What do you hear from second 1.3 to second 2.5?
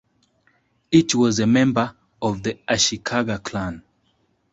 a member of